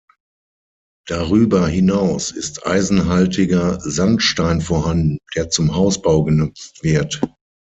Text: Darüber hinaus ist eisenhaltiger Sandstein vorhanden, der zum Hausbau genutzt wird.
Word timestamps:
Darüber 1.05 1.67
hinaus 1.67 2.31
ist 2.31 2.65
eisenhaltiger 2.65 3.79
Sandstein 3.81 4.59
vorhanden, 4.59 5.19
der 5.35 5.51
zum 5.51 5.75
Hausbau 5.75 6.23
genutzt 6.23 6.83
wird. 6.83 7.21